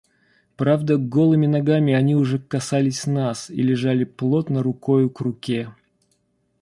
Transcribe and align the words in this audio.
Правда, 0.57 0.97
голыми 0.97 1.45
ногами 1.45 1.93
они 1.93 2.15
уже 2.15 2.39
касались 2.39 3.05
нас 3.05 3.51
и 3.51 3.61
лежали 3.61 4.03
плотно 4.03 4.63
рукою 4.63 5.11
к 5.11 5.21
руке. 5.21 5.69